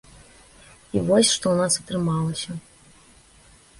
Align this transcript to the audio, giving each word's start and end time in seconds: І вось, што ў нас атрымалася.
І 0.07 0.97
вось, 1.09 1.27
што 1.35 1.45
ў 1.51 1.55
нас 1.61 1.73
атрымалася. 1.83 2.59